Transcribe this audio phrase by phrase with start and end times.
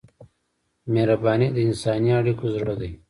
[0.93, 2.91] مهرباني د انساني اړیکو زړه دی.